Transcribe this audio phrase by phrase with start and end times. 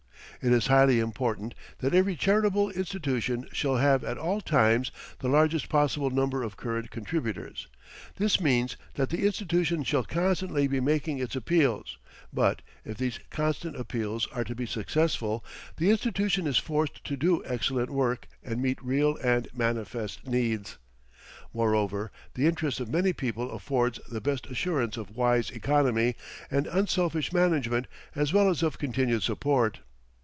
[0.43, 5.69] It is highly important that every charitable institution shall have at all times the largest
[5.69, 7.67] possible number of current contributors.
[8.15, 11.99] This means that the institution shall constantly be making its appeals;
[12.33, 15.45] but, if these constant appeals are to be successful,
[15.77, 20.79] the institution is forced to do excellent work and meet real and manifest needs.
[21.53, 26.15] Moreover, the interest of many people affords the best assurance of wise economy
[26.49, 29.81] and unselfish management as well as of continued support.